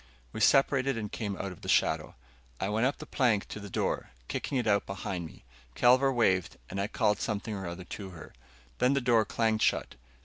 We 0.33 0.39
separated 0.41 0.97
and 0.97 1.11
came 1.11 1.37
out 1.37 1.51
of 1.51 1.61
the 1.61 1.69
shadow. 1.69 2.15
I 2.59 2.69
went 2.69 2.87
up 2.87 2.97
the 2.97 3.05
plank 3.05 3.47
to 3.49 3.59
the 3.59 3.69
door, 3.69 4.09
kicking 4.27 4.57
it 4.57 4.65
out 4.65 4.87
behind 4.87 5.27
me. 5.27 5.43
Kelvar 5.75 6.11
waved, 6.11 6.57
and 6.71 6.81
I 6.81 6.87
called 6.87 7.19
something 7.21 7.53
or 7.53 7.67
other 7.67 7.83
to 7.85 8.09
her. 8.09 8.33
Then 8.79 8.93
the 8.93 8.99
door 9.01 9.25
clanged 9.25 9.61
shut. 9.61 9.93